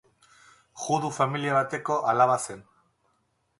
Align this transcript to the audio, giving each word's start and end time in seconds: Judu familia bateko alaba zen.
Judu 0.85 1.11
familia 1.17 1.55
bateko 1.59 2.01
alaba 2.15 2.41
zen. 2.47 2.67